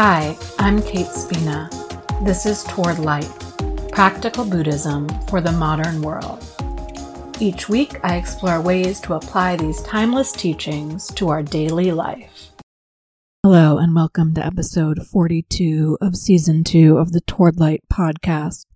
[0.00, 1.68] Hi, I'm Kate Spina.
[2.22, 3.28] This is Toward Light
[3.90, 6.40] Practical Buddhism for the Modern World.
[7.40, 12.52] Each week, I explore ways to apply these timeless teachings to our daily life.
[13.42, 18.66] Hello, and welcome to episode 42 of season two of the Toward Light podcast.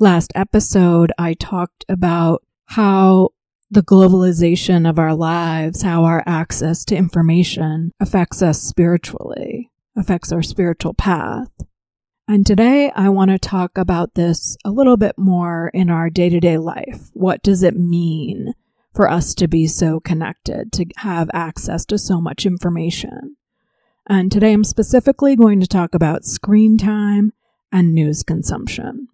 [0.00, 3.28] Last episode, I talked about how
[3.70, 10.42] the globalization of our lives, how our access to information affects us spiritually, affects our
[10.42, 11.50] spiritual path.
[12.28, 16.28] And today I want to talk about this a little bit more in our day
[16.28, 17.10] to day life.
[17.12, 18.54] What does it mean
[18.94, 23.36] for us to be so connected, to have access to so much information?
[24.08, 27.32] And today I'm specifically going to talk about screen time
[27.72, 29.08] and news consumption.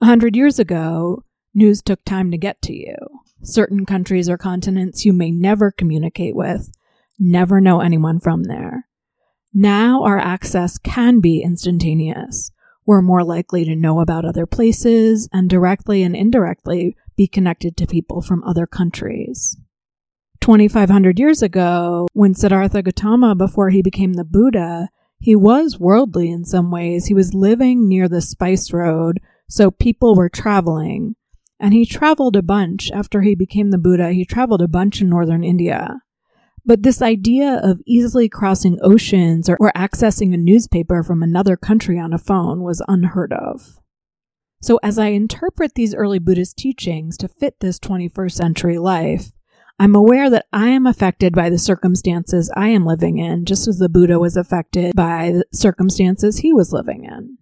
[0.00, 2.96] A hundred years ago, News took time to get to you.
[3.42, 6.72] Certain countries or continents you may never communicate with,
[7.18, 8.88] never know anyone from there.
[9.54, 12.50] Now our access can be instantaneous.
[12.86, 17.86] We're more likely to know about other places and directly and indirectly be connected to
[17.86, 19.56] people from other countries.
[20.40, 24.88] 2500 years ago, when Siddhartha Gautama, before he became the Buddha,
[25.20, 27.06] he was worldly in some ways.
[27.06, 31.14] He was living near the spice road, so people were traveling.
[31.60, 34.10] And he traveled a bunch after he became the Buddha.
[34.10, 36.01] He traveled a bunch in northern India.
[36.64, 41.98] But this idea of easily crossing oceans or, or accessing a newspaper from another country
[41.98, 43.78] on a phone was unheard of.
[44.62, 49.32] So as I interpret these early Buddhist teachings to fit this 21st century life,
[49.78, 53.78] I'm aware that I am affected by the circumstances I am living in, just as
[53.78, 57.38] the Buddha was affected by the circumstances he was living in.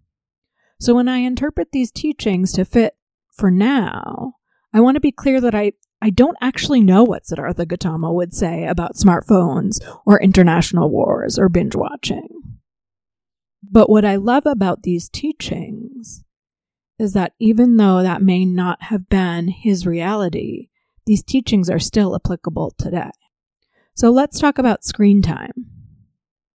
[0.80, 2.94] So when I interpret these teachings to fit
[3.30, 4.36] for now,
[4.72, 5.72] I want to be clear that I,
[6.02, 11.48] I don't actually know what Siddhartha Gautama would say about smartphones or international wars or
[11.48, 12.28] binge watching.
[13.62, 16.24] But what I love about these teachings
[16.98, 20.68] is that even though that may not have been his reality,
[21.06, 23.10] these teachings are still applicable today.
[23.94, 25.66] So let's talk about screen time.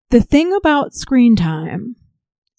[0.09, 1.95] The thing about screen time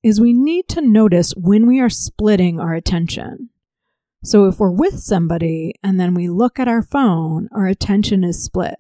[0.03, 3.51] is we need to notice when we are splitting our attention.
[4.25, 8.43] So if we're with somebody and then we look at our phone, our attention is
[8.43, 8.77] split.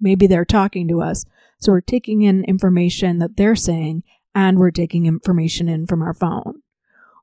[0.00, 1.24] Maybe they're talking to us.
[1.60, 4.02] So we're taking in information that they're saying
[4.34, 6.62] and we're taking information in from our phone.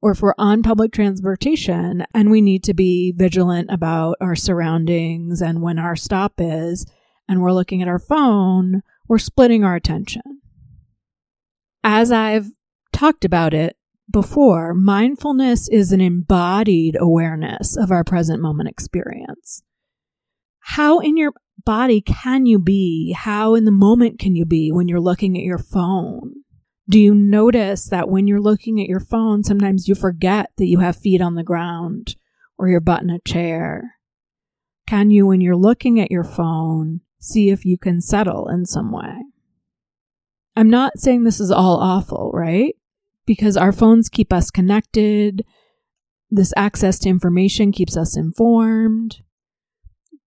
[0.02, 5.42] Or if we're on public transportation and we need to be vigilant about our surroundings
[5.42, 6.86] and when our stop is,
[7.28, 10.42] and we're looking at our phone, we're splitting our attention.
[11.84, 12.48] As I've
[12.92, 13.78] talked about it,
[14.12, 19.64] before, mindfulness is an embodied awareness of our present moment experience.
[20.60, 21.34] How in your
[21.66, 23.14] body can you be?
[23.14, 26.34] How in the moment can you be when you're looking at your phone?
[26.90, 30.80] Do you notice that when you're looking at your phone, sometimes you forget that you
[30.80, 32.16] have feet on the ground
[32.58, 33.96] or your butt in a chair?
[34.88, 38.92] Can you, when you're looking at your phone, see if you can settle in some
[38.92, 39.14] way?
[40.56, 42.76] I'm not saying this is all awful, right?
[43.30, 45.46] Because our phones keep us connected.
[46.32, 49.18] This access to information keeps us informed.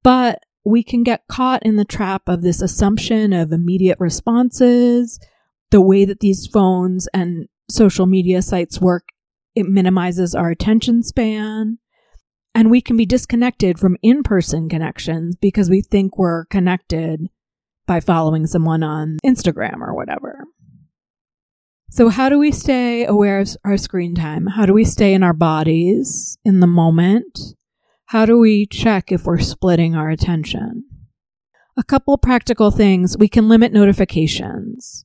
[0.04, 5.18] But we can get caught in the trap of this assumption of immediate responses.
[5.72, 9.08] The way that these phones and social media sites work,
[9.56, 11.78] it minimizes our attention span.
[12.54, 17.30] And we can be disconnected from in person connections because we think we're connected
[17.84, 20.41] by following someone on Instagram or whatever.
[21.94, 24.46] So, how do we stay aware of our screen time?
[24.46, 27.38] How do we stay in our bodies in the moment?
[28.06, 30.84] How do we check if we're splitting our attention?
[31.76, 35.04] A couple practical things we can limit notifications.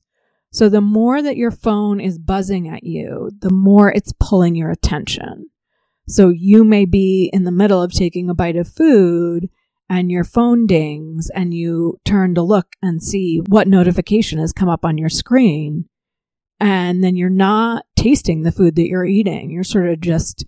[0.50, 4.70] So, the more that your phone is buzzing at you, the more it's pulling your
[4.70, 5.50] attention.
[6.08, 9.50] So, you may be in the middle of taking a bite of food
[9.90, 14.70] and your phone dings and you turn to look and see what notification has come
[14.70, 15.84] up on your screen
[16.60, 19.50] and then you're not tasting the food that you're eating.
[19.50, 20.44] You're sort of just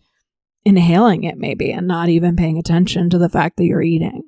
[0.65, 4.23] inhaling it maybe and not even paying attention to the fact that you're eating.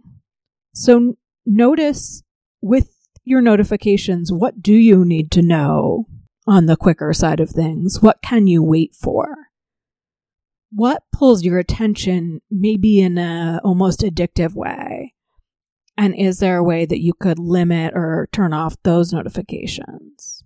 [0.75, 2.23] So notice
[2.61, 2.89] with
[3.25, 6.07] your notifications, what do you need to know
[6.47, 8.01] on the quicker side of things?
[8.01, 9.49] What can you wait for?
[10.71, 15.15] What pulls your attention maybe in a almost addictive way?
[15.99, 20.43] And is there a way that you could limit or turn off those notifications?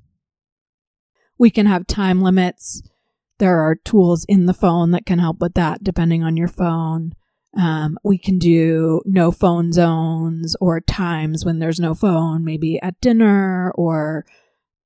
[1.39, 2.83] We can have time limits.
[3.39, 7.13] There are tools in the phone that can help with that, depending on your phone.
[7.57, 13.01] Um, we can do no phone zones or times when there's no phone, maybe at
[13.01, 14.27] dinner or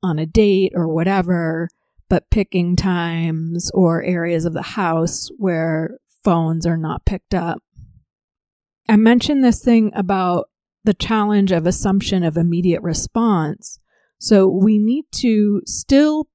[0.02, 1.68] on a date or whatever,
[2.08, 7.62] but picking times or areas of the house where phones are not picked up.
[8.88, 10.48] I mentioned this thing about
[10.84, 13.78] the challenge of assumption of immediate response.
[14.18, 16.28] So we need to still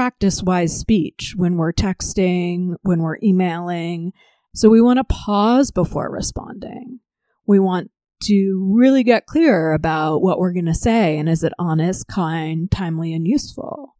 [0.00, 4.14] practice wise speech when we're texting, when we're emailing.
[4.54, 7.00] So we want to pause before responding.
[7.46, 7.90] We want
[8.22, 12.70] to really get clear about what we're going to say and is it honest, kind,
[12.70, 13.94] timely, and useful.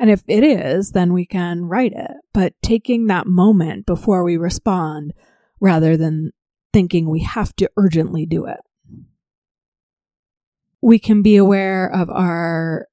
[0.00, 2.12] And if it is, then we can write it.
[2.32, 5.12] But taking that moment before we respond
[5.60, 6.32] rather than
[6.72, 8.60] thinking we have to urgently do it.
[10.80, 12.88] We can be aware of our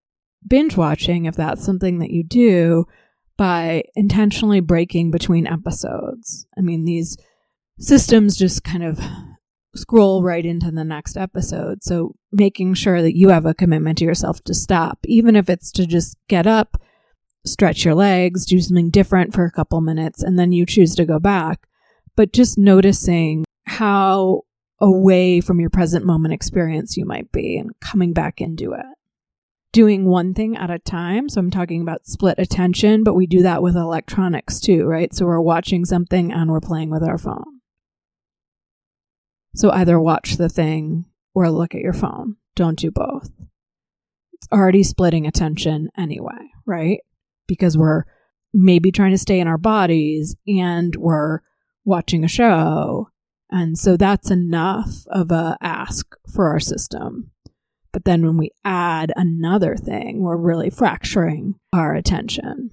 [0.48, 2.86] binge watching, if that's something that you do,
[3.38, 6.46] by intentionally breaking between episodes.
[6.58, 7.18] I mean, these
[7.80, 9.00] systems just kind of
[9.76, 11.84] scroll right into the next episode.
[11.84, 15.72] So making sure that you have a commitment to yourself to stop, even if it's
[15.74, 16.82] to just get up,
[17.46, 21.06] stretch your legs, do something different for a couple minutes, and then you choose to
[21.06, 21.68] go back.
[22.16, 24.42] But just noticing how
[24.82, 28.86] away from your present moment experience you might be and coming back into it.
[29.72, 31.30] Doing one thing at a time.
[31.30, 35.14] So I'm talking about split attention, but we do that with electronics too, right?
[35.14, 37.62] So we're watching something and we're playing with our phone.
[39.56, 41.06] So either watch the thing
[41.36, 42.38] or look at your phone.
[42.56, 43.30] Don't do both.
[44.34, 47.00] It's already splitting attention anyway, right?
[47.48, 48.06] Because we're
[48.54, 51.42] maybe trying to stay in our bodies and we're
[51.86, 53.10] watching a show
[53.50, 57.32] and so that's enough of a ask for our system.
[57.92, 62.70] But then when we add another thing, we're really fracturing our attention.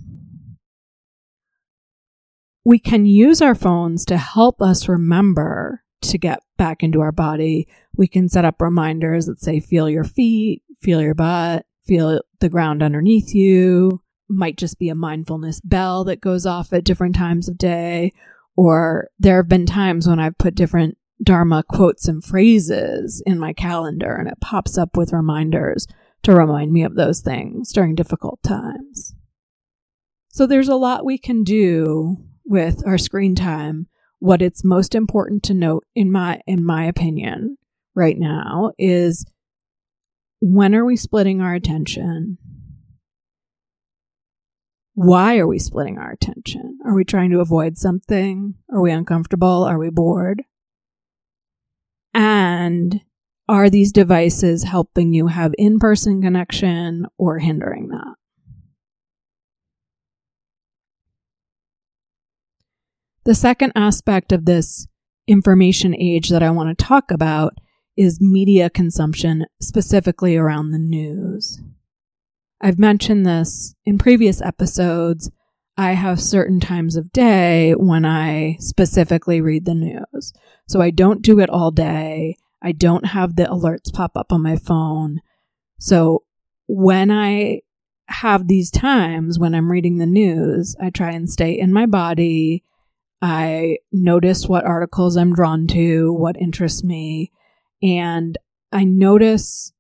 [2.65, 7.69] We can use our phones to help us remember to get back into our body.
[7.97, 12.49] We can set up reminders that say, feel your feet, feel your butt, feel the
[12.49, 14.03] ground underneath you.
[14.29, 18.13] Might just be a mindfulness bell that goes off at different times of day
[18.57, 23.53] or there have been times when I've put different Dharma quotes and phrases in my
[23.53, 25.87] calendar and it pops up with reminders
[26.23, 29.15] to remind me of those things during difficult times.
[30.29, 33.89] So there's a lot we can do with our screen time.
[34.19, 37.57] What it's most important to note in my in my opinion
[37.95, 39.25] right now is
[40.41, 42.39] when are we splitting our attention
[44.97, 46.79] why are we splitting our attention?
[46.87, 48.55] Are we trying to avoid something?
[48.73, 49.63] Are we uncomfortable?
[49.63, 50.43] Are we bored?
[52.17, 53.03] And
[53.47, 58.15] are these devices helping you have in person connection or hindering that?
[63.27, 64.87] The second aspect of this
[65.29, 67.59] information age that I want to talk about
[67.99, 71.61] is media consumption, specifically around the news.
[72.63, 75.31] I've mentioned this in previous episodes.
[75.77, 80.33] I have certain times of day when I specifically read the news.
[80.67, 82.37] So I don't do it all day.
[82.63, 85.21] I don't have the alerts pop up on my phone.
[85.79, 86.25] So
[86.67, 87.61] when I
[88.09, 92.65] have these times when I'm reading the news, I try and stay in my body.
[93.21, 97.33] I notice what articles I'm drawn to, what interests me,
[97.83, 98.37] and
[98.73, 99.73] I notice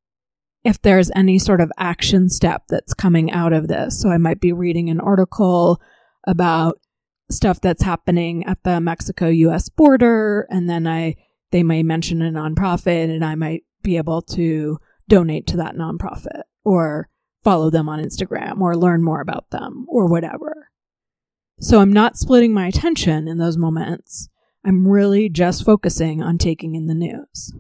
[0.67, 4.01] if there's any sort of action step that's coming out of this.
[4.01, 5.81] So I might be reading an article
[6.27, 6.81] about
[7.31, 11.15] stuff that's happening at the Mexico US border and then I
[11.53, 16.43] they may mention a nonprofit and I might be able to donate to that nonprofit
[16.65, 17.09] or
[17.45, 20.71] follow them on Instagram or learn more about them or whatever.
[21.61, 24.29] So I'm not splitting my attention in those moments.
[24.65, 27.55] I'm really just focusing on taking in the news.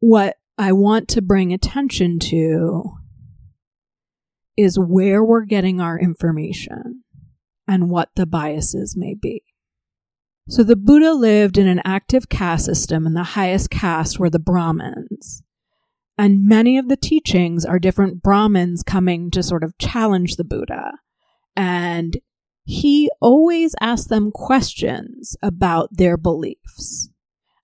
[0.00, 2.94] What I want to bring attention to
[4.56, 7.04] is where we're getting our information
[7.68, 9.44] and what the biases may be.
[10.48, 14.40] So the Buddha lived in an active caste system, and the highest caste were the
[14.40, 15.44] Brahmins.
[16.16, 20.90] And many of the teachings are different Brahmins coming to sort of challenge the Buddha.
[21.54, 22.16] And
[22.64, 27.10] he always asked them questions about their beliefs.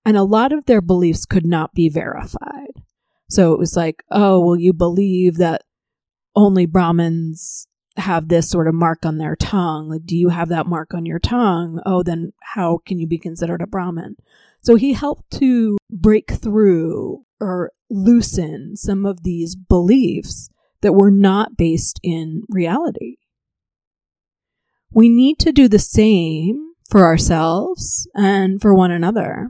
[0.05, 2.84] And a lot of their beliefs could not be verified.
[3.29, 5.63] So it was like, oh, well, you believe that
[6.35, 7.67] only Brahmins
[7.97, 9.89] have this sort of mark on their tongue.
[9.89, 11.81] Like, do you have that mark on your tongue?
[11.85, 14.17] Oh, then how can you be considered a Brahmin?
[14.61, 20.49] So he helped to break through or loosen some of these beliefs
[20.81, 23.17] that were not based in reality.
[24.91, 29.49] We need to do the same for ourselves and for one another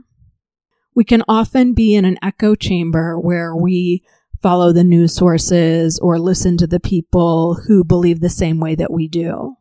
[0.96, 4.02] we can often be in an echo chamber where we
[4.42, 8.90] follow the news sources or listen to the people who believe the same way that
[8.90, 9.54] we do.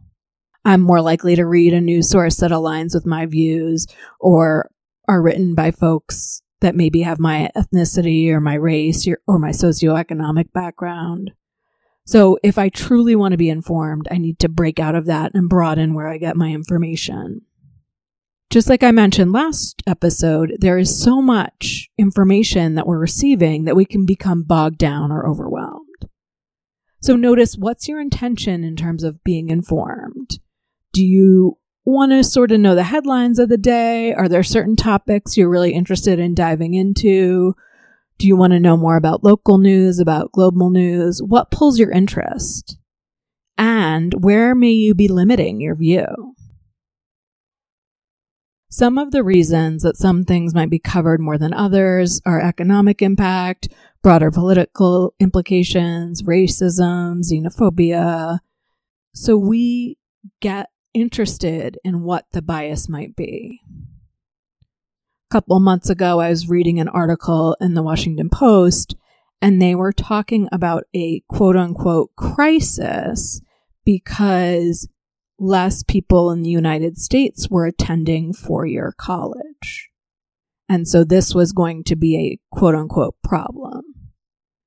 [0.63, 3.85] I'm more likely to read a news source that aligns with my views
[4.19, 4.71] or
[5.07, 10.53] are written by folks that maybe have my ethnicity or my race or my socioeconomic
[10.53, 11.31] background.
[12.05, 15.31] So if I truly want to be informed, I need to break out of that
[15.33, 17.41] and broaden where I get my information.
[18.49, 23.75] Just like I mentioned last episode, there is so much information that we're receiving that
[23.75, 25.85] we can become bogged down or overwhelmed.
[27.01, 30.39] So notice what's your intention in terms of being informed?
[30.93, 34.13] Do you want to sort of know the headlines of the day?
[34.13, 37.55] Are there certain topics you're really interested in diving into?
[38.17, 41.21] Do you want to know more about local news, about global news?
[41.21, 42.77] What pulls your interest?
[43.57, 46.34] And where may you be limiting your view?
[48.77, 53.01] Some of the reasons that some things might be covered more than others are economic
[53.01, 53.69] impact,
[54.03, 58.39] broader political implications, racism, xenophobia.
[59.13, 59.97] So we
[60.41, 63.61] get interested in what the bias might be.
[65.31, 68.97] A couple months ago, I was reading an article in the Washington Post,
[69.41, 73.39] and they were talking about a quote unquote crisis
[73.85, 74.89] because
[75.39, 79.89] less people in the United States were attending four year college.
[80.67, 83.83] And so this was going to be a quote unquote problem.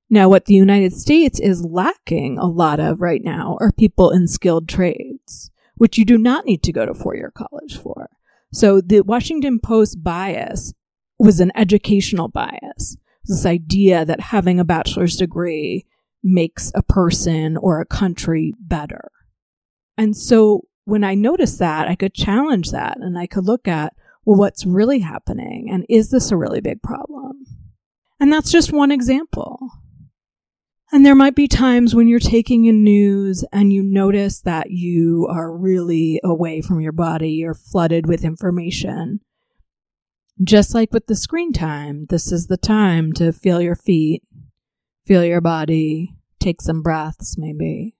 [0.09, 4.27] Now, what the United States is lacking a lot of right now are people in
[4.27, 8.09] skilled trades which you do not need to go to four year college for.
[8.53, 10.73] So the Washington Post bias
[11.17, 12.97] was an educational bias.
[13.25, 15.85] This idea that having a bachelor's degree
[16.21, 19.09] makes a person or a country better.
[19.99, 23.93] And so when I noticed that, I could challenge that and I could look at,
[24.25, 25.67] well, what's really happening?
[25.69, 27.43] And is this a really big problem?
[28.17, 29.59] And that's just one example.
[30.93, 35.27] And there might be times when you're taking in news and you notice that you
[35.29, 39.19] are really away from your body, you're flooded with information.
[40.41, 44.23] Just like with the screen time, this is the time to feel your feet,
[45.05, 47.97] feel your body, take some breaths maybe.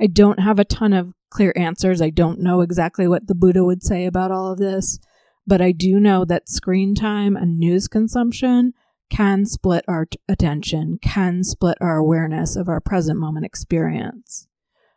[0.00, 2.00] I don't have a ton of clear answers.
[2.00, 4.98] I don't know exactly what the Buddha would say about all of this,
[5.46, 8.72] but I do know that screen time and news consumption
[9.10, 14.48] can split our attention, can split our awareness of our present moment experience.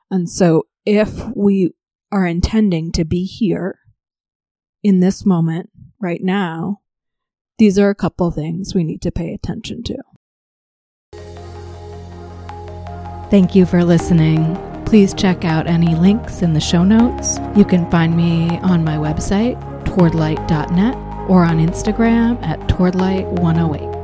[0.09, 1.73] And so if we
[2.11, 3.79] are intending to be here
[4.83, 6.79] in this moment right now,
[7.57, 9.97] these are a couple things we need to pay attention to.
[13.29, 14.76] Thank you for listening.
[14.87, 17.39] Please check out any links in the show notes.
[17.57, 20.95] You can find me on my website, towardlight.net,
[21.29, 23.96] or on Instagram at towardlight108.